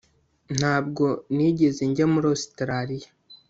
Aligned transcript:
Ntabwo 0.57 1.05
nigeze 1.35 1.81
njya 1.89 2.05
muri 2.13 2.25
Ositaraliya 2.35 3.09